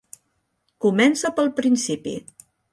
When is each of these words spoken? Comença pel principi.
Comença 0.85 1.33
pel 1.41 1.53
principi. 1.61 2.19